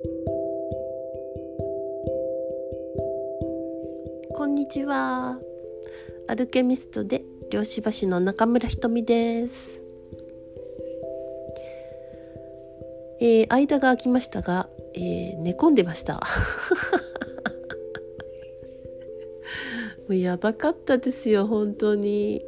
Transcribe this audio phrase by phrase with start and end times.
[0.00, 0.06] こ
[4.44, 5.40] んにちは。
[6.28, 9.82] アルケミストで漁師橋の中村ひとみです。
[13.20, 16.22] えー、間が空きましたが、えー、寝込んでました。
[20.06, 22.44] もうやばかったですよ本当に。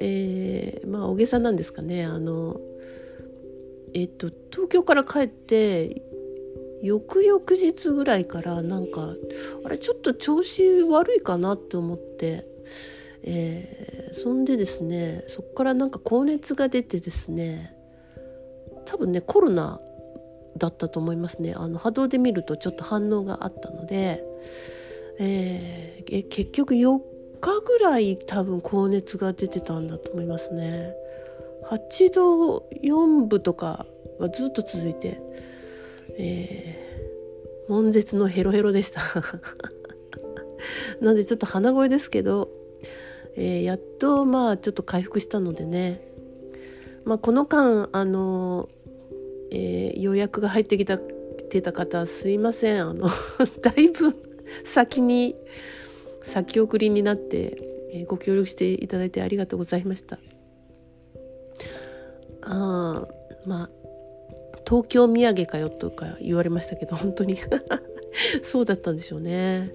[0.00, 2.04] えー、まあ大げさなんですかね。
[2.04, 2.60] あの
[3.94, 6.02] えっと東京から帰って
[6.82, 9.14] 翌々日ぐらいからなんか
[9.64, 12.46] あれちょっと調子悪いかなって思って、
[13.22, 17.74] えー、そんでですねそこからなんか高熱が出てですね
[18.84, 19.80] 多分ねコロナ
[20.58, 21.54] だったと思いますね。
[21.54, 24.24] あの波動で見るとちょっと反応があったので、
[25.18, 26.98] えー、結局4
[27.40, 30.94] 日ぐらい多分高熱が出てたんだと思いますね。
[31.70, 33.86] 8度4分とか
[34.20, 35.20] がずっと続いて、
[36.18, 39.00] えー、悶絶のヘロヘロでした。
[41.00, 42.50] なのでちょっと鼻声ですけど、
[43.36, 46.02] えー、やっとまあちょっと回復したのでね。
[47.04, 48.68] まあ、この間あの、
[49.52, 52.88] えー、予約が入ってきたてた方すいません。
[52.88, 53.08] あの
[53.62, 54.14] だいぶ
[54.64, 55.36] 先に
[56.22, 57.56] 先送りになって、
[57.92, 60.18] え、ご協力していただいてありがとうございました。
[62.42, 63.06] あ
[63.44, 63.85] まあ
[64.66, 67.38] 東京土産かよとか言われましたけど 本当に。
[68.42, 69.72] そうだったんでしょうね。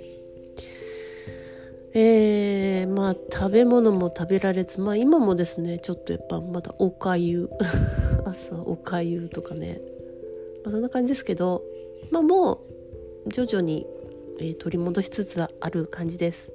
[1.94, 7.50] えー、まあ食べ物も食べられずまあ今もですねちょっとやっぱまだおかゆ
[8.24, 9.82] 朝おかゆとかね、
[10.64, 11.64] まあ、そんな感じですけど
[12.10, 12.62] まあも
[13.26, 13.86] う徐々に、
[14.40, 16.52] えー、取り戻しつつある感じです。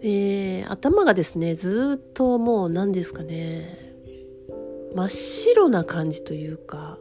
[0.00, 3.87] えー、頭がですねずっともう何ですかね。
[4.94, 6.98] 真っ白な感じというか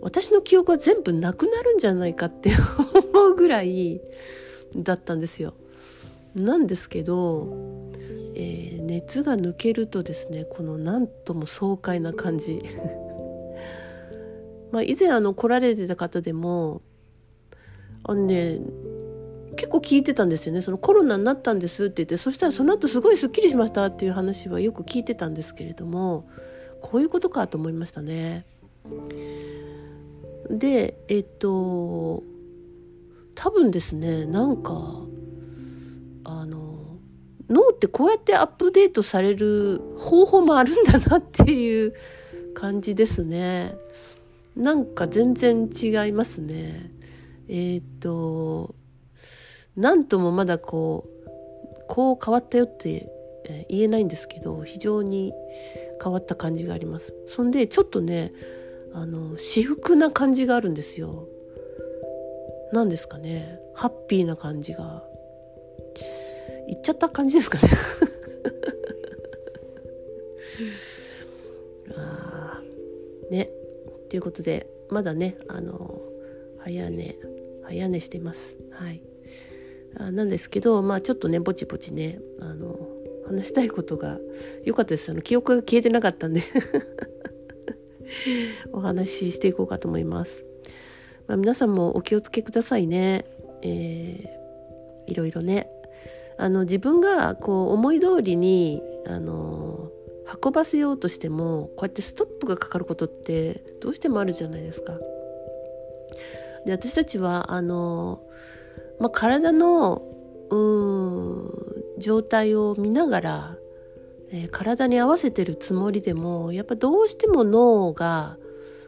[0.00, 2.50] 私の記憶は全部なくなるんじゃないかって
[3.12, 4.00] 思うぐらい
[4.76, 5.54] だったんですよ。
[6.34, 7.48] なんですけど、
[8.34, 12.62] えー、熱が抜けるとですねこのなんとも爽快な感じ
[14.72, 16.82] まあ以前あの来られてた方でも
[18.02, 18.60] あのね
[19.56, 26.28] 結構聞いてたんですよねそのコロナになったんですって言ってそしたらその後すごいすっきりしましたっていう話はよく聞いてたんですけれども
[26.84, 28.44] こういうことかと思いましたね。
[30.50, 32.22] でえっと
[33.34, 34.74] 多分ですねなんか
[36.24, 36.98] あの
[37.48, 41.94] 脳ってこうやってアップデートされる方法もあるんだなっていう
[42.52, 43.74] 感じですね
[44.54, 46.90] なんか全然違いますね
[47.48, 48.74] えっ、と
[49.74, 53.10] 何ともまだこうこう変わったよって
[53.70, 55.32] 言えないんですけど非常に
[56.02, 57.14] 変わった感じがあります。
[57.26, 58.32] そんでちょっとね
[58.92, 61.28] あの私服な感じがあるんですよ。
[62.72, 63.60] 何ですかね。
[63.74, 65.04] ハッピーな感じが。
[66.66, 67.68] いっちゃった感じですかね。
[71.96, 72.62] あ
[73.30, 73.50] ね。
[74.08, 76.00] ということでまだねあの
[76.58, 77.16] 早寝
[77.62, 78.56] 早寝してます。
[78.70, 79.02] はい。
[79.96, 82.73] あなんですけどまあちょっとねぼちぼちねあの
[83.26, 84.18] 話したいことが
[84.64, 86.42] 良かったですあの記憶が消えてなかったんで
[88.72, 90.44] お話ししていこうかと思います。
[91.26, 93.24] まあ、皆さんもお気をつけくださいね。
[93.62, 95.70] えー、いろいろね。
[96.36, 99.90] あの自分がこう思い通りにあの
[100.42, 104.98] 運ばせようとしてもこうやってストップがかかることってどうしてもあるじゃないですか。
[106.66, 108.22] で私たちはあの、
[108.98, 110.02] まあ、体の
[110.50, 113.56] うん状態を見ながら
[114.34, 118.36] えー、体に合わせてるつもりでもやっぱどうしても脳が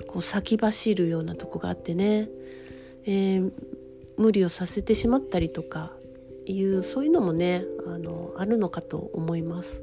[0.08, 2.28] こう先走るようなとこがあってね、
[3.04, 3.52] えー、
[4.16, 5.92] 無理をさせてしまったりとか
[6.46, 9.80] いうそういうのもねあのあるのかと思います。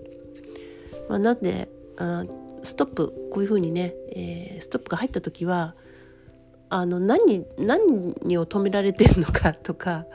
[1.07, 2.25] まあ、なんであ
[2.63, 5.75] ストップこういうふうにね、えー、ストップが入った時は
[6.70, 10.05] あの何何を止められてるのかとか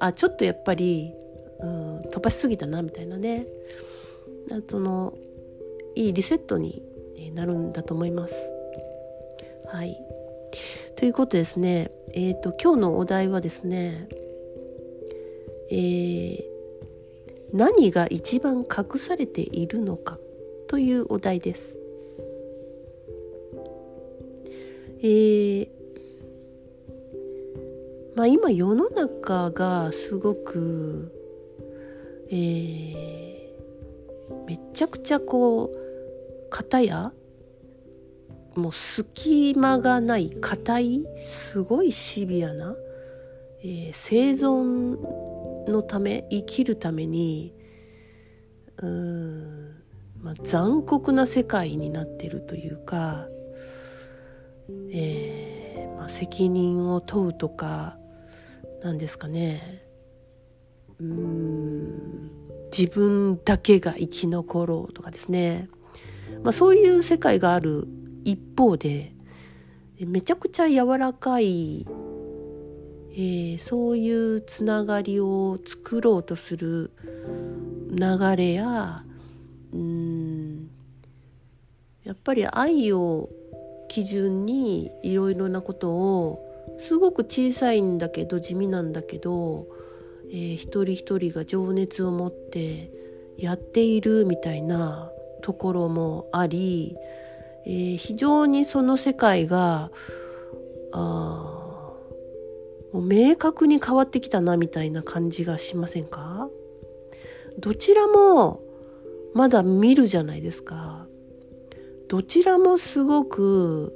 [0.00, 1.14] あちょっとやっぱり、
[1.60, 3.46] うん、飛ばしすぎたなみたいなね
[4.68, 5.14] その
[5.94, 6.82] いいリセットに
[7.34, 8.34] なるんだと思います。
[9.66, 9.96] はい。
[10.94, 14.08] ということですね、えっ、ー、と今日のお題はですね、
[15.70, 16.42] えー、
[17.52, 20.18] 何が一番隠されているのか
[20.68, 21.76] というお題です。
[25.02, 25.68] えー、
[28.14, 31.12] まあ今世の中がすごく、
[32.30, 37.12] えー、めちゃくちゃこう片や
[38.54, 42.74] もう隙間がない硬いすごいシビアな、
[43.62, 44.96] えー、生存
[45.70, 47.54] のため生きるために
[48.78, 49.82] うん、
[50.20, 53.26] まあ、残酷な世界になってるというか、
[54.92, 57.96] えーまあ、責任を問うとか
[58.82, 59.85] なんですかね。
[61.00, 62.30] うん
[62.76, 65.68] 自分だけが生き残ろうとかですね、
[66.42, 67.86] まあ、そういう世界がある
[68.24, 69.12] 一方で
[69.98, 71.86] めちゃくちゃ柔らかい、
[73.12, 76.90] えー、そういうつながりを作ろうとする
[77.90, 79.04] 流れや
[79.72, 80.68] うん
[82.04, 83.30] やっぱり愛を
[83.88, 89.66] 基準にいろいろなことをすごく小さいんだけど地味なんだけど、
[90.30, 92.90] えー、一人一人が情熱を持って
[93.36, 95.10] やっているみたいな
[95.42, 96.96] ところもあり
[97.68, 99.90] えー、非常にその世界が
[100.92, 101.92] あ
[102.92, 106.48] もう明確に変わってきたなみたいな感じがしませんか？
[107.58, 108.62] どちらも
[109.34, 111.08] まだ見るじゃないですか。
[112.08, 113.92] どちらもすごく、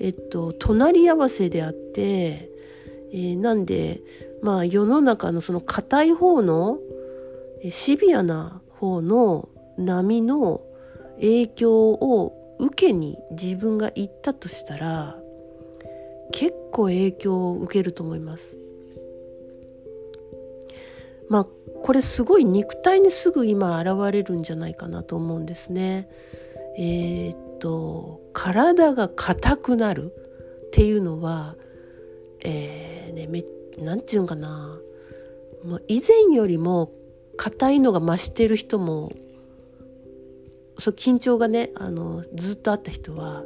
[0.00, 2.50] えっと、隣り合わせであって、
[3.12, 4.00] えー、なんで、
[4.46, 6.78] まあ世の中のその硬い方の、
[7.68, 10.60] シビアな方の波の
[11.16, 15.16] 影響を受けに自分が行ったとしたら
[16.30, 18.56] 結構影響を受けると思います。
[21.28, 21.46] まあ
[21.82, 26.08] これすごい肉体にすぐ今現れるんじゃないかなと思うんですね。
[26.78, 30.12] えー、っと体が硬くなる
[30.66, 31.56] っていうのは、
[32.44, 33.55] えーね、めな
[33.96, 34.78] んていうのかな。
[35.64, 36.92] もう以前よりも
[37.36, 39.12] 硬いのが増してる人も
[40.78, 43.44] そう緊張がねあのずっとあった人は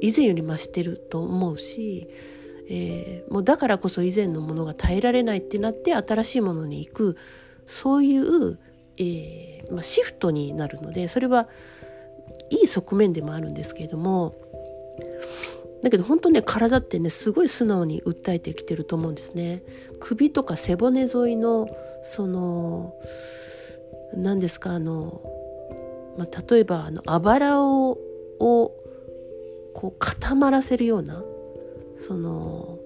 [0.00, 2.08] 以前より増してると思うし、
[2.68, 7.16] えー、もうだからこそ以前のものが耐えられないってなって新しいものに行く
[7.66, 8.58] そういう、
[8.96, 11.48] えーまあ、シフトになるのでそれは
[12.50, 14.34] いい側面でもあるんですけれども
[15.82, 19.62] だけど本当ね体ってねすごい素直に訴えてきてると思うんですね。
[20.00, 21.68] 首とか背骨沿いの
[22.02, 22.94] その
[24.14, 25.20] 何ですかあの
[26.16, 27.98] まあ、例えばあのあばらを
[28.40, 28.72] を
[29.74, 31.22] こう固まらせるような
[32.00, 32.78] その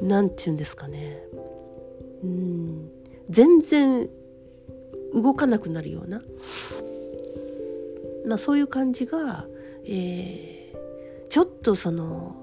[0.00, 1.22] なんて言うんですかね。
[2.22, 2.90] うん。
[3.28, 4.08] 全然
[5.14, 6.22] 動かなくなるような、
[8.26, 9.46] まあ、そういう感じが、
[9.84, 10.51] えー、
[11.62, 12.36] とその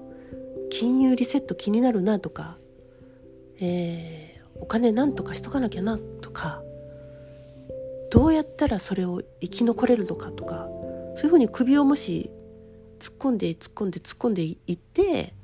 [0.70, 2.56] 金融リセット気になるなとか、
[3.60, 6.62] えー、お金なんとかしとかなきゃなとか
[8.10, 10.68] どうやったらそれを生き残れるのかとか
[11.14, 12.30] そういうふうに首をもし
[12.98, 15.34] 突っ込んで突っ込んで突っ込んでいって、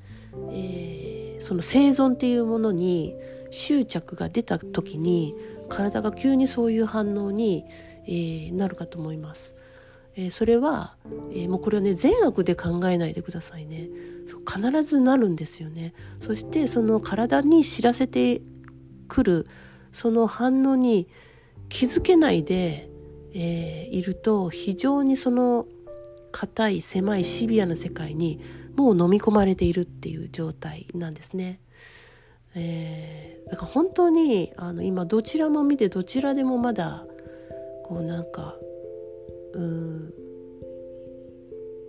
[0.52, 3.14] えー、その生存っていうものに
[3.50, 5.34] 執着が出た時に
[5.68, 7.64] 体が急にそういう反応に、
[8.06, 9.54] えー、なるかと思います。
[10.16, 10.96] えー、それは、
[11.32, 13.90] えもうこれはね善悪で考えないでくださいね
[14.48, 18.40] 必ずなるんですよねそしてその体に知らせて
[19.08, 19.46] くる
[19.92, 21.08] その反応に
[21.68, 22.88] 気づけないで、
[23.34, 25.66] えー、いると非常にその
[26.32, 28.40] 硬い狭いシビアな世界に
[28.76, 31.60] もう飲み込まれているっていう状態なんですね。
[32.54, 37.06] えー、だから本当にあの今どちらも見てどちらでもまだ
[37.84, 38.56] こうなんか
[39.56, 40.14] うん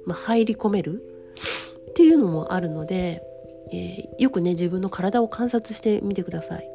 [0.05, 1.03] まあ入り込める？
[1.89, 3.23] っていうのもあるので、
[3.71, 6.71] えー、よくね自分の体を観察してみてください。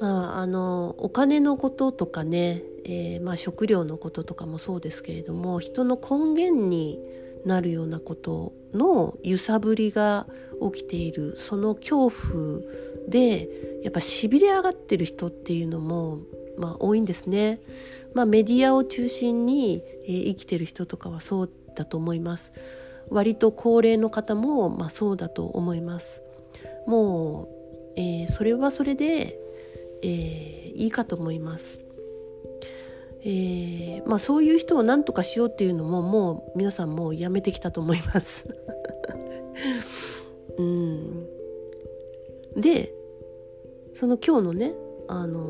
[0.00, 7.00] まあ、あのお金のこととかね、えー、まあ、食料のこととかもそうですけれども人の根源に
[7.46, 10.26] なるようなことの揺さぶりが
[10.72, 12.60] 起きているその恐怖
[13.08, 13.48] で
[13.82, 16.20] やっぱしびれ上がってる人っていうのも、
[16.56, 17.60] まあ、多いんですね。
[18.12, 22.52] まあ、メディアを中心に、えー、生きてる人とかはそうだと思います。
[23.10, 26.22] 割と高齢の方も、まあ、そうだと思います。
[26.86, 27.48] も
[27.96, 29.38] う、えー、それはそれで
[30.04, 31.80] えー、いいかと思います。
[33.22, 38.46] えー、まあそういう人を何とかしようっていうのももう皆さんもうやめてきたと思います。
[40.58, 41.26] うん、
[42.54, 42.92] で
[43.94, 44.74] その今日のね、
[45.08, 45.44] あのー、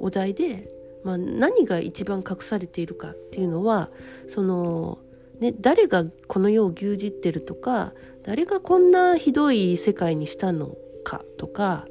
[0.00, 0.68] お題で、
[1.04, 3.90] まあ、何が一番隠されているかっていうのは
[4.28, 4.98] その、
[5.40, 10.74] ね、誰がこの世を牛耳ってるとか誰がこんなひどい世界にしたの
[11.04, 11.86] かとか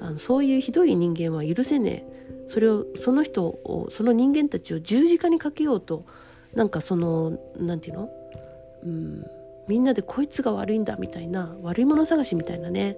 [0.00, 2.12] あのそういうひどい人間は許せねえ。
[2.48, 6.04] それをその人をその人間たちを十字架にかけようと
[6.54, 8.10] なんかその何て言うの、
[8.84, 9.26] うん、
[9.68, 12.96] みんなでこいつが悪いんだみたいな悪いもの探しみたいなね、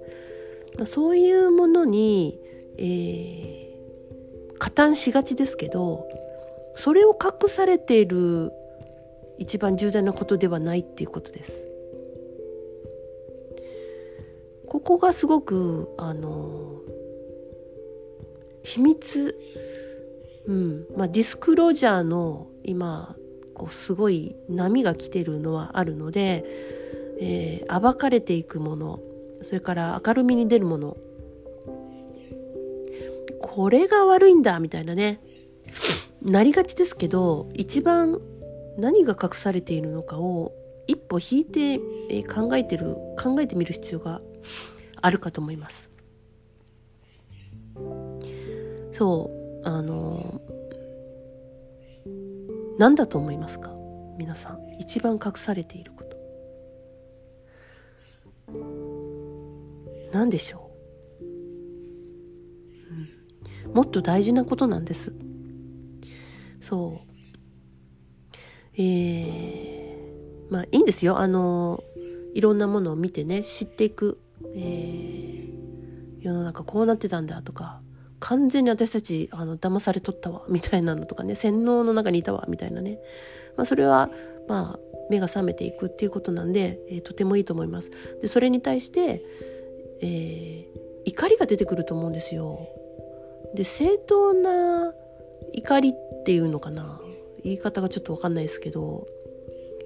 [0.77, 2.37] まあ、そういうものに、
[2.77, 3.64] えー、
[4.65, 6.09] 加担しがちですけど
[6.73, 8.51] それを隠されている
[9.37, 11.67] 一番重大なことではないっていうことです。
[14.67, 16.81] ここがすごくあの
[18.63, 19.37] 秘密、
[20.47, 23.15] うんまあ、ディスクロージャーの今
[23.53, 26.43] こうすごい波が来てるのはあるので、
[27.21, 28.99] えー、暴かれていくもの
[29.43, 30.97] それから明るみに出るもの
[33.47, 35.21] これが悪いんだみたいなね。
[36.21, 38.19] なりがちですけど一番
[38.77, 40.51] 何が隠されているのかを
[40.87, 41.77] 一歩引いて、
[42.23, 44.21] 考えてる考えてみる必要が
[45.01, 45.91] あるかと思います。
[48.91, 49.29] そ
[49.63, 50.41] うあの
[52.79, 53.71] 何だと思いますか？
[54.17, 56.17] 皆さん一番隠されていること。
[60.11, 60.64] 何でしょう、
[63.75, 65.13] もっと大事なことなんです。
[66.61, 67.15] そう。
[68.77, 71.19] えー、まあいいんですよ。
[71.19, 71.83] あの
[72.33, 74.17] いろんなものを見てね知っていく、
[74.55, 77.81] えー、世の中こうなってたんだとか
[78.21, 82.97] 完全に私たちあの騙されとったわみたいなのとかね洗脳の中にいたわみたいなね、
[83.57, 84.09] まあ、それは
[84.47, 84.79] まあ
[85.09, 87.91] 目が覚めていくっていうことなんで、えー、とてもいいと思います。
[88.21, 89.21] でそれに対して、
[90.01, 92.69] えー、怒りが出てくると思うんですよ。
[93.53, 94.93] で正当な
[95.53, 97.01] 怒りっていうのかな？
[97.43, 99.07] 言い方がちょっと分かんないですけど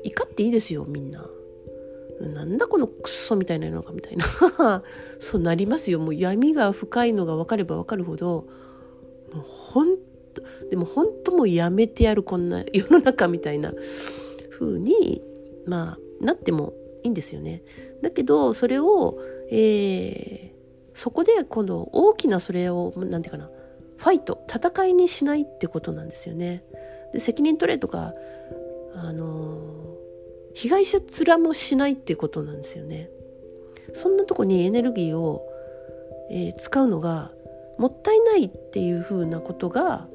[0.04, 1.25] 怒っていいですよみんな。
[2.22, 4.84] なんだこのクソみたいなのかみたいな
[5.20, 8.46] そうなりますよもう闇が深いのが分かれば分かるほど
[9.32, 9.98] もうほん
[10.34, 13.74] とでも本当もうやめてやるこんな世の中みたいな
[14.50, 15.22] 風に
[15.66, 16.74] まあなっても
[17.04, 17.63] いいんですよね。
[18.01, 19.18] だけどそれを、
[19.50, 20.49] えー、
[21.00, 23.50] そこで今度大きなそれを何て言うかな
[23.96, 26.62] ファイト戦いにしないってことなんですよね。
[27.13, 28.13] で責任取れとか
[28.96, 29.96] あの
[30.53, 33.10] 被害者面もしないってことなんですよね。
[33.94, 35.41] そんなとこにエネルギーを、
[36.32, 37.32] えー、使うのが
[37.77, 40.10] もったいないっていうふうなことが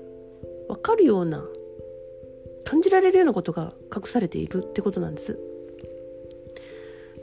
[0.69, 1.43] 分かるような
[2.67, 5.39] 感じられるようなことが隠されているってことなんです。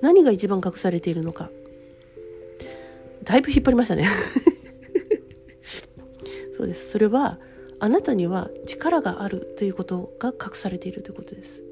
[0.01, 1.51] 何が一番隠されているのか
[3.23, 4.07] だいぶ引っ張りましたね。
[6.57, 6.89] そうです。
[6.89, 7.39] それは
[7.79, 11.63] あなたには力があるということが隠されているということです。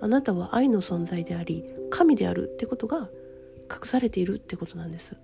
[0.00, 3.08] あなたは愛の存在であり神であるってことが
[3.70, 5.16] 隠されているってことなんです。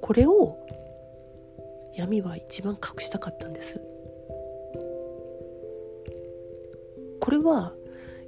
[0.00, 0.58] これを
[1.94, 3.80] 闇は一番隠したかったんです。
[7.20, 7.72] これは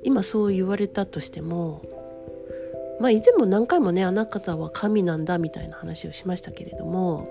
[0.03, 1.83] 今そう言われたとしても
[3.01, 7.29] まあ以前も何回もねあなたは神なんだみたいな話をしましたけれども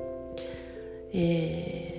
[1.14, 1.96] えー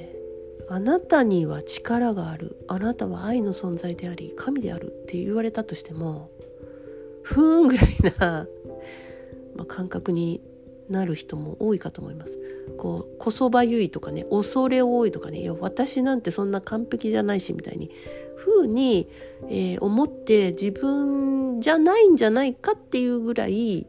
[0.69, 6.31] あなたには力があるあなたは愛の存在であり神であるって言われたとしても
[7.23, 8.47] ふーんぐらいな、
[9.55, 10.41] まあ、感覚に
[10.89, 12.39] なる人も多いかと思います。
[12.77, 17.91] こうこそばゆいとかね恐れ多いとかねいや私なんてそんな完璧じゃないしみたいに
[18.37, 19.09] ふうに、
[19.49, 23.87] えー、思って自分じゃないんじゃないかっていうぐらい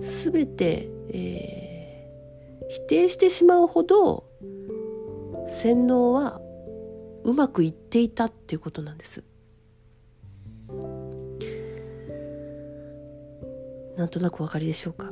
[0.00, 4.24] 全て、えー、否定してしまうほど
[5.48, 6.40] 洗脳は
[7.22, 9.22] うまくいっていたっていうことなんです。
[13.96, 15.10] なんとなくお分かりでしょうか？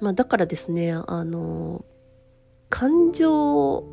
[0.00, 1.84] まあ、だからですねあの
[2.68, 3.84] 感情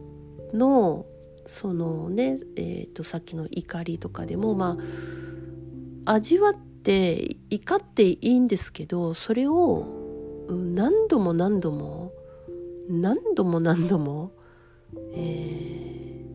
[0.54, 1.06] の
[1.46, 4.78] そのね、えー、とさっきの怒りとかでもま
[6.06, 9.86] あ味わって怒っていいんですけどそれを
[10.50, 12.12] 何度も何度も
[12.90, 14.32] 何度も何度も、
[15.14, 16.26] え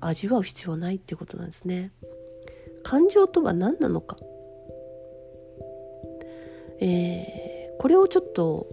[0.00, 1.92] ー、味わう必要ないってことなんですね。
[2.82, 4.16] 感情とは何なのか、
[6.80, 7.39] えー、
[7.80, 8.66] これをちょっと、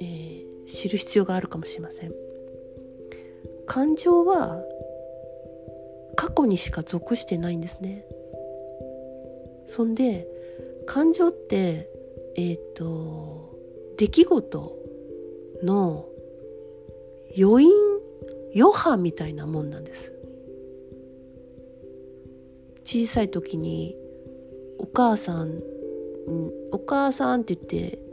[0.00, 2.12] えー、知る必要があるかもしれません。
[3.64, 4.60] 感情は
[6.16, 8.04] 過去にしか属してないんですね。
[9.68, 10.26] そんで
[10.84, 11.88] 感情って
[12.34, 13.56] えっ、ー、と
[13.96, 14.76] 出来事
[15.62, 16.08] の
[17.38, 17.70] 余韻
[18.56, 20.12] 余波みたいなもんなんです
[22.82, 23.94] 小さい時に
[24.80, 25.62] お母さん
[26.72, 28.09] お母さんって言って、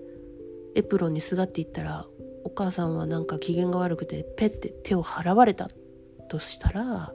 [0.78, 2.06] エプロンにすがっていったら
[2.44, 5.70] お母さんはなんか機嫌が悪くてペッて手を払われた
[6.30, 7.14] としたら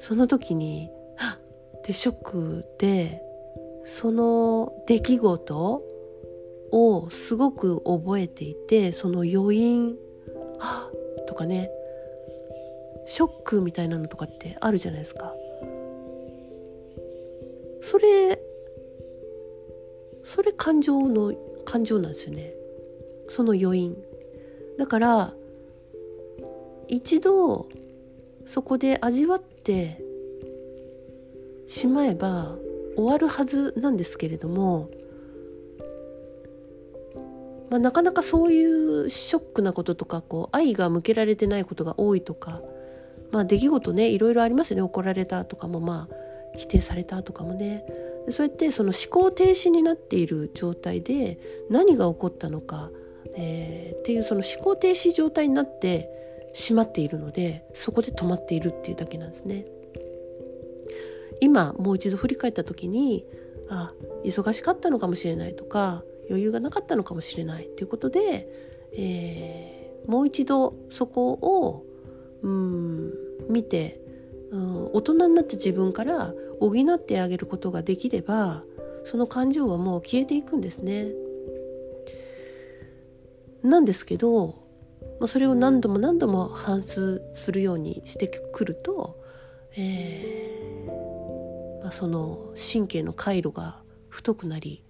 [0.00, 3.22] その時に「はっ!」ってショックで
[3.84, 5.82] その出来事
[6.72, 9.96] をすごく覚えていてその余韻
[10.58, 10.90] 「は
[11.22, 11.70] っ!」とかね
[13.06, 15.34] ショックみたいなのとかってあるじゃないですか。
[17.80, 18.40] それ
[20.24, 22.54] それ感情の感情なんですよね
[23.28, 23.96] その余韻。
[24.78, 25.34] だから
[26.88, 27.68] 一度
[28.46, 30.02] そこで味わって
[31.66, 32.56] しまえば
[32.96, 34.90] 終わるはずなんですけれども、
[37.70, 42.60] まあ、なかなかそういうショックなこととかこう愛が向けられてないことが多いとか、
[43.32, 44.82] まあ、出来事ねいろいろありますよね。
[44.82, 46.14] 怒られたとかもまあ
[46.56, 47.84] 否定されたとかもね。
[48.30, 51.38] そうやってその思考停止になっている状態で
[51.68, 52.90] 何が起こったのか、
[53.36, 56.08] えー、っていうその思考停止状態になって
[56.52, 59.66] しまっているのでそこで止まっているっていうだけなんですね。
[61.40, 63.26] 今もう一度振り返った時に
[63.68, 63.92] あ
[64.24, 68.48] 忙しかったのかもしれないとか余裕がなかったのかもしれないということで、
[68.96, 71.84] えー、もう一度そこを
[72.42, 73.12] うん
[73.48, 74.00] 見て
[74.54, 78.62] うん、大人になった自分から補ってあげることができれば
[79.04, 81.08] その感情はもう消えていくんですね。
[83.64, 84.62] なんですけど
[85.26, 89.16] それを何度も何度も反芻するようにしてくると、
[89.76, 94.84] えーまあ、その神経の回路が太くなり、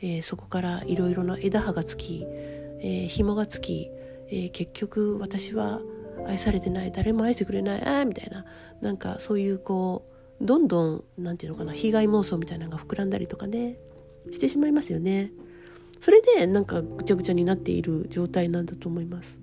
[0.00, 3.90] えー、そこからいろいろな枝葉がつき、えー、紐がつき、
[4.28, 5.80] えー、結局私は
[6.26, 8.44] 愛されてない誰も愛してくれないああみたいな
[8.80, 10.04] なんかそういうこ
[10.40, 13.78] うどんどん何て言うのかな被害妄想みたいなのが膨らんだりとかね
[14.32, 15.32] してしまいますよね。
[16.02, 19.38] それでなんかぐちゃぐちゃになっている状態なんだと思います。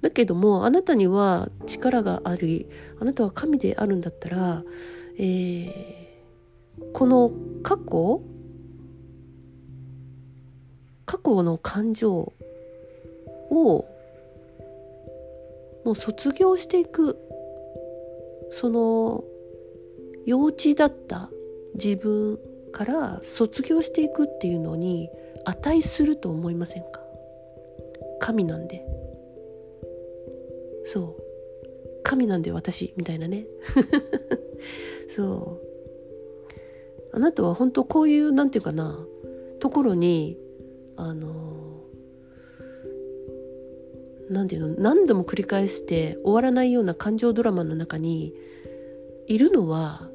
[0.00, 2.68] だけどもあなたには力があり
[3.00, 4.62] あなたは神であるんだったら、
[5.18, 7.32] えー、この
[7.64, 8.22] 過去
[11.04, 12.32] 過去の感情を
[13.50, 13.88] も
[15.92, 17.18] う卒業していく
[18.52, 19.24] その
[20.26, 21.28] 幼稚だった
[21.74, 22.38] 自分
[22.70, 25.10] から卒業していくっていうのに
[25.44, 27.00] 値すると思いませんか？
[28.20, 28.84] 神なんで。
[30.84, 31.22] そう。
[32.02, 33.46] 神なんで私みたいなね。
[35.08, 35.64] そう。
[37.12, 39.06] あなたは本当こういうなんていうかな
[39.60, 40.36] ところに
[40.96, 41.84] あの
[44.30, 48.34] 何て言うの何度も繰り返して終わらないような感情ドラマの中に
[49.26, 50.10] いるのは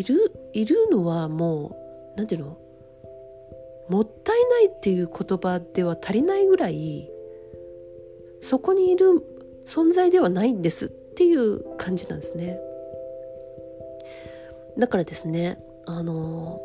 [0.00, 1.76] いるいるのはも
[2.14, 2.56] う何て言うの？
[3.90, 7.10] もったいないっていう言葉では足りないぐらい
[8.40, 9.06] そこにいる
[9.66, 12.58] 存在ではないんですっていう感じなんですね。
[14.78, 16.62] だからですねあの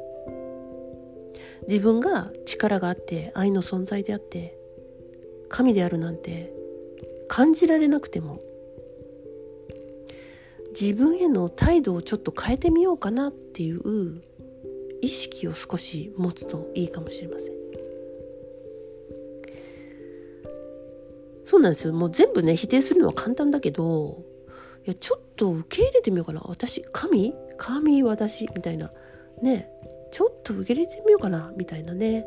[1.68, 4.56] 自分が力があって愛の存在であって
[5.50, 6.54] 神であるなんて
[7.28, 8.40] 感じられなくても
[10.80, 14.22] 自分への態度をちょっと変えてみようかなっていう
[15.02, 17.56] 意識を少し持つといいかもしれません。
[21.46, 21.94] そうなんですよ。
[21.94, 24.24] もう全部ね否定するのは簡単だけど
[24.86, 26.42] いやちょっと受け入れてみようかな。
[26.46, 27.34] 私神？
[27.58, 28.48] 神私？
[28.56, 28.92] みたいな。
[29.42, 29.70] ね。
[30.12, 31.54] ちょっと受け入れてみようかな。
[31.56, 32.26] みたいなね、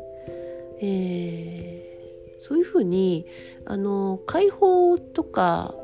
[0.81, 3.25] えー、そういうふうに
[3.65, 5.75] あの解放とか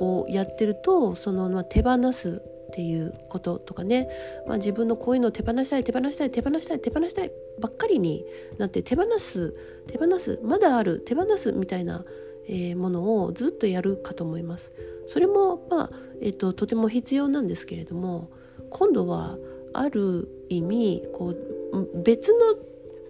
[0.00, 4.08] をやってるとその、まあ、手放すっていうこととかね、
[4.46, 7.30] まあ、自分のこういうのを手放したい手放したい手放したい手放したい
[7.60, 8.24] ばっかりに
[8.58, 9.54] なって手放す
[9.86, 12.04] 手放すまだある手放すみたいな、
[12.48, 14.72] えー、ものをずっとやるかと思います。
[15.06, 18.30] それも、まあえーととても必要なんですけれども
[18.70, 19.38] 今度は
[19.72, 21.28] ある意味こ
[21.72, 22.54] う別の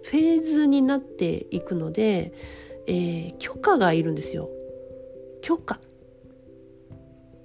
[0.03, 2.31] フェーズになっていくので、
[2.85, 4.49] えー、許可がいるんですよ。
[5.41, 5.79] 許可。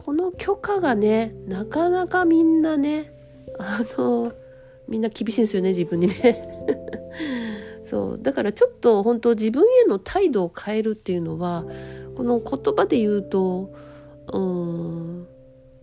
[0.04, 3.12] この許可がねなかなかみんなね
[3.58, 4.32] あの
[4.88, 6.48] みんな厳しいんですよね自分にね。
[7.84, 8.18] そう。
[8.20, 11.64] だからちょっと本当自分への態度を変えるっていうのは
[12.16, 13.72] この言葉で言うと
[14.32, 15.26] うん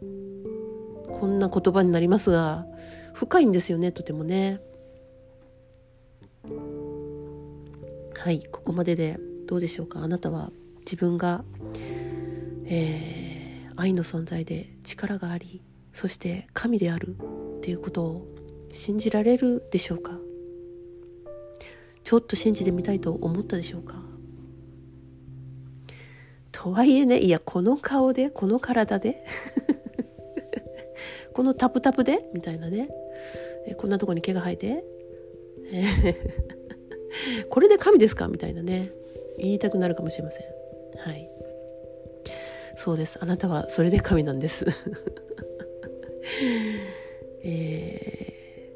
[0.01, 2.65] こんな言葉になりますが
[3.13, 4.61] 深いんですよねとてもね。
[8.15, 10.01] はいここまででどうでしょうか。
[10.01, 11.43] あなたは自分が、
[12.65, 13.28] えー、
[13.79, 15.61] 愛の存在で力があり
[15.93, 17.15] そして神である
[17.57, 18.27] っていうことを
[18.71, 20.11] 信じられるでしょうか？
[22.03, 23.95] ちょっと信じてみたいと思ったでしょうか？
[26.51, 29.23] とはいえねいやこの顔でこの体で
[31.33, 32.89] このタプタプでみたいなね。
[33.67, 34.83] えこんなとこに毛が生えて、
[37.49, 38.27] これで神ですか？
[38.27, 38.91] みたいなね。
[39.37, 40.45] 言いたくなるかもしれません。
[40.97, 41.29] はい。
[42.79, 43.19] そうです。
[43.21, 44.65] あなたはそれで神なんです。
[47.43, 48.73] え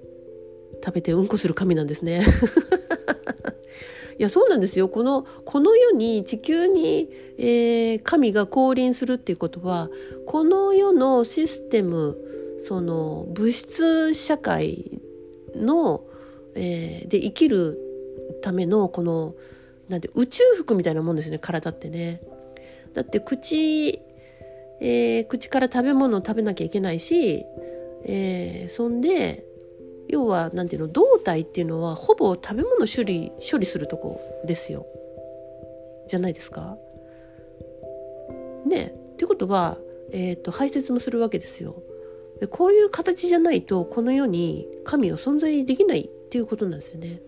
[0.73, 2.21] ー、食べてうんこする神なんですね。
[4.19, 4.89] いやそうなんですよ。
[4.89, 9.89] このこの世に地球に、えー、神が降臨するっていうことは
[10.25, 12.17] この世のシステム
[12.65, 14.99] その物質社会
[15.55, 16.03] の、
[16.55, 17.79] えー、で生きる
[18.41, 19.35] ためのこの
[19.87, 21.39] なんて宇宙服みたいなもんですね。
[21.39, 22.21] 体ってね。
[22.93, 24.01] だって口、
[24.79, 27.45] えー、口から食べ物を食べなきゃいけないし、
[28.05, 29.45] えー、そんで
[30.07, 34.85] 要は何ていうの胴体っていうのはほぼ食べ物処理処理するとこですよ
[36.07, 36.77] じゃないですか。
[38.65, 39.77] ねってことは、
[40.11, 41.81] えーと、排泄もするわけですよ。
[42.39, 47.21] でこういう形じゃないとこの世に神は存在できないっていうことなんですよね。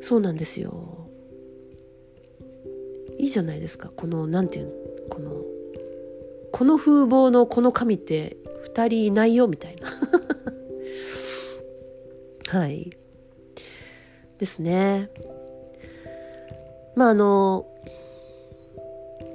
[0.00, 1.01] そうなんですよ。
[3.18, 3.90] いいじゃないですか。
[3.94, 4.72] この何て言う
[5.08, 5.42] この
[6.52, 8.36] この風貌のこの神って
[8.74, 9.88] 2人いないよみたいな。
[12.60, 12.96] はい。
[14.38, 15.10] ですね。
[16.94, 17.66] まああの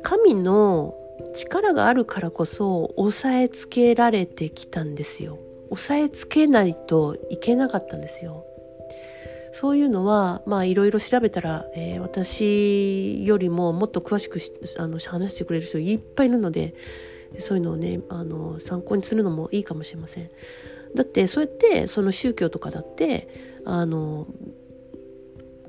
[0.04, 0.96] 神の
[1.34, 5.40] 力があるからこそ押さえつけられてきたんですよ。
[5.70, 8.46] 押さえつけないといけなかったんですよ。
[9.60, 14.39] そういうのはまあいろいろ調べたら、えー、私よりももっと詳しく
[14.78, 16.76] あの話してくれる人いっぱいいるので
[17.39, 20.30] そういうのをねあの参考にするのもいいかもしれません。
[20.93, 23.30] だってそうやってその宗教とかだって
[23.65, 24.28] あの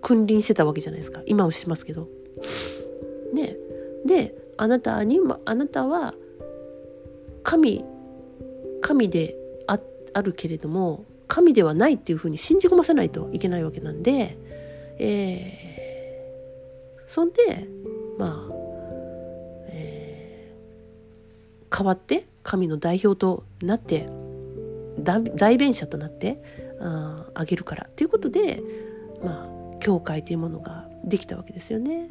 [0.02, 2.08] 君臨してたわけじゃないですか今はしますけど。
[3.32, 3.56] ね
[4.04, 6.12] であなたにもあなたは
[7.42, 7.86] 神
[8.82, 9.34] 神で
[9.66, 14.36] あるけれども神ではないっていうふうに信じ込ませないといけないわけなんで、
[14.98, 17.68] えー、そんで
[18.18, 18.58] まあ
[21.70, 24.08] 代わって神の代表となって
[24.98, 26.42] 代弁者となって
[26.80, 28.62] ああげるからっていうことで
[29.22, 32.10] まあ教会というものができたわけですよね。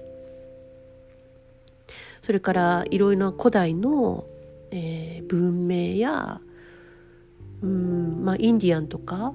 [2.22, 4.26] それからいろいろな古代の、
[4.72, 6.42] えー、文明や
[7.62, 9.34] うんまあインディアンとか、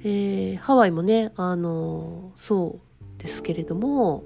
[0.00, 2.80] えー、ハワイもねあのそ
[3.18, 4.24] うですけれども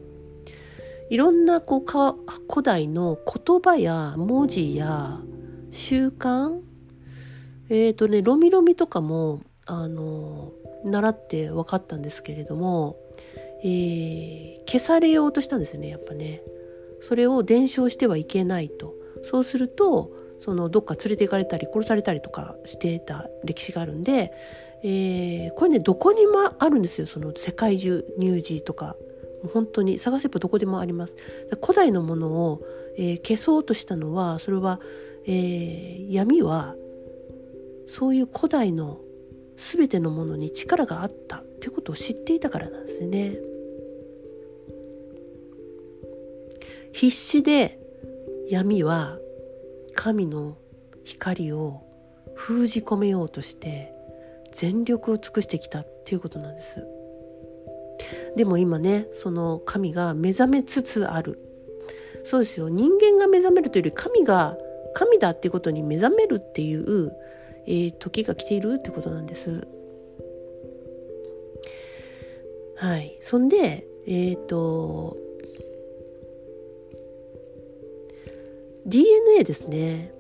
[1.11, 2.15] いろんなこうか
[2.49, 5.21] 古代の言葉や文字や
[5.73, 6.61] 習慣
[7.69, 10.53] えっ、ー、とねロミロミとかもあの
[10.85, 12.97] 習って分かったんですけれども、
[13.63, 16.43] えー、消されようとしたんですよねやっぱね。
[17.01, 18.95] それを伝承してはいけないと。
[19.23, 24.33] そうするとそのどっか連れて行かれたり殺されたりとかしてた歴史があるんで、
[24.83, 27.07] えー、これねどこにもあるんですよ。
[27.07, 28.97] その世界中乳児とか。
[29.53, 31.15] 本当に探せばどこでもあります。
[31.63, 32.63] 古代のものを、
[32.97, 34.81] えー、消そうとしたのはそれは、
[35.27, 36.75] えー、闇は
[37.87, 39.01] そういう古代の
[39.57, 43.37] 全てのものに力があったということを知っていたからなんですね。
[46.93, 47.79] 必死で
[48.49, 49.19] 闇は
[49.95, 50.57] 神の
[51.05, 51.83] 光を
[52.35, 53.93] 封じ込めようとして
[54.53, 56.87] 全力を尽くしてきたっていうことなんです。
[58.37, 61.39] でも今ねその神が目覚めつつある。
[62.25, 62.69] そうですよ。
[62.69, 64.57] 人間が目覚めるというより神が
[64.95, 67.13] 神だっていうことに目覚めるっていう、
[67.67, 69.67] えー、時が来ているってことなんです。
[72.77, 73.17] はい。
[73.21, 75.17] そんでえっ、ー、と
[78.87, 80.13] DNA ですね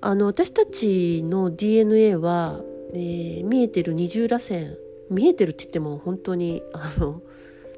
[0.00, 2.60] あの私たちの DNA は、
[2.92, 4.76] えー、見えてる二重らせん
[5.10, 7.22] 見えてるって言っても本当にあの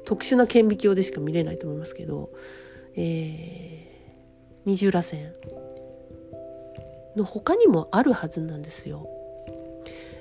[0.05, 2.29] 特殊な顕微鏡でしか見れないと思いますけど、
[2.95, 5.33] えー、二重らせん
[7.15, 9.09] の他にもあるはずなんですよ。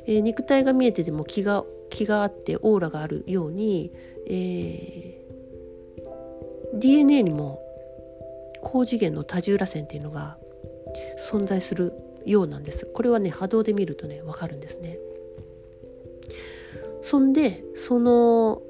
[0.06, 3.92] えー、肉体が見えてても気が気があってオーラがあるように、
[4.28, 7.60] えー、DNA にも
[8.64, 10.36] 高次元の多重らせんっていうのが
[11.30, 11.92] 存在する
[12.26, 12.86] ようなんです。
[12.86, 14.98] これはね波動で見るとねわかるんですね。
[17.02, 18.62] そんでその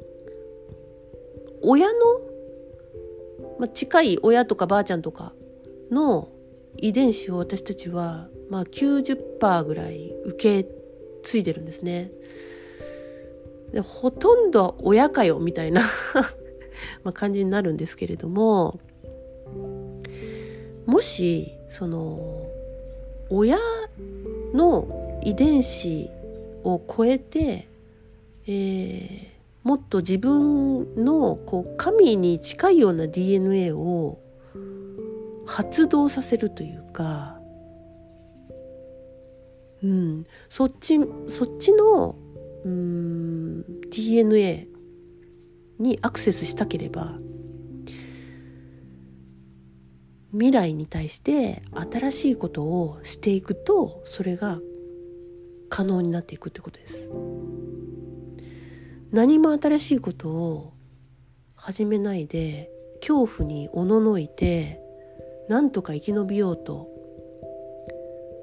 [1.62, 1.94] 親の、
[3.58, 5.32] まあ、近い親とかばあちゃんとか
[5.90, 6.28] の
[6.76, 10.68] 遺伝子を私たちは、まあ、90%ぐらい受け
[11.22, 12.10] 継いでるんですね。
[13.72, 15.82] でほとんど親かよみたいな
[17.02, 18.78] ま感じになるんですけれども
[20.86, 22.46] もしその
[23.30, 23.58] 親
[24.52, 26.10] の遺伝子
[26.62, 27.68] を超えて、
[28.46, 34.18] えー、もっと自分のこう神に近いような DNA を
[35.46, 37.38] 発動させるというか、
[39.82, 42.16] うん、そっちそっちの
[42.64, 44.68] うん DNA
[45.78, 47.18] にアクセスしたければ
[50.34, 54.58] 未来に対して新しいことをしていくとそれが
[55.68, 57.08] 可能になっていくってことです。
[59.12, 60.72] 何も新しいことを
[61.54, 62.68] 始めないで
[63.00, 64.80] 恐怖におののいて
[65.48, 66.88] なんとか生き延びようと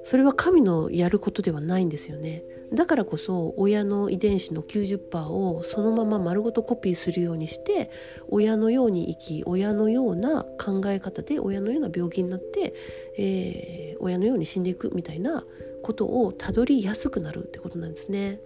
[0.04, 2.44] それは神のやることではないんですよね。
[2.72, 7.90] だからこそ親の遺伝子の90%をそのまま丸ごとコピーするようにして
[8.28, 12.74] 親のように生き親のような考え方で親のような病気になって、
[13.18, 15.44] えー、親のように死んでいくみたいな
[15.82, 18.40] ことをたどりやすくなるってことなんですね。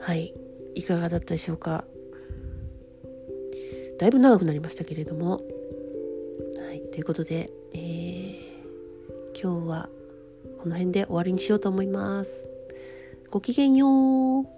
[0.00, 0.34] はい。
[0.74, 1.84] いかがだったでしょうか？
[3.98, 5.42] だいぶ長くなりましたけれども。
[6.58, 6.80] はい。
[6.92, 8.35] ということで、えー、
[9.38, 9.90] 今日は
[10.58, 12.48] この辺で終わりにしようと思います。
[13.30, 14.55] ごきげんよう。